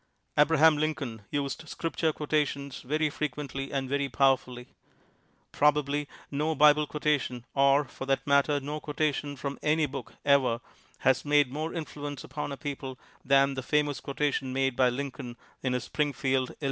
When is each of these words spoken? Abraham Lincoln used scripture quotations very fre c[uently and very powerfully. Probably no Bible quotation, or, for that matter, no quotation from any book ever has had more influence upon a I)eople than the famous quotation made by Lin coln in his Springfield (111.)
Abraham 0.35 0.79
Lincoln 0.79 1.25
used 1.29 1.69
scripture 1.69 2.11
quotations 2.11 2.81
very 2.81 3.07
fre 3.11 3.25
c[uently 3.27 3.69
and 3.71 3.87
very 3.87 4.09
powerfully. 4.09 4.69
Probably 5.51 6.07
no 6.31 6.55
Bible 6.55 6.87
quotation, 6.87 7.45
or, 7.53 7.85
for 7.85 8.07
that 8.07 8.25
matter, 8.25 8.59
no 8.59 8.79
quotation 8.79 9.35
from 9.35 9.59
any 9.61 9.85
book 9.85 10.15
ever 10.25 10.59
has 11.01 11.21
had 11.21 11.49
more 11.51 11.71
influence 11.75 12.23
upon 12.23 12.51
a 12.51 12.57
I)eople 12.57 12.97
than 13.23 13.53
the 13.53 13.61
famous 13.61 13.99
quotation 13.99 14.51
made 14.51 14.75
by 14.75 14.89
Lin 14.89 15.11
coln 15.11 15.37
in 15.61 15.73
his 15.73 15.83
Springfield 15.83 16.49
(111.) 16.49 16.57